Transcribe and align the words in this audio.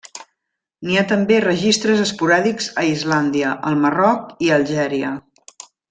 N'hi 0.87 0.95
ha 1.01 1.03
també 1.11 1.37
registres 1.45 2.01
esporàdics 2.07 2.71
a 2.83 2.87
Islàndia, 2.95 3.53
el 3.73 3.79
Marroc 3.87 4.33
i 4.47 4.51
Algèria. 4.61 5.15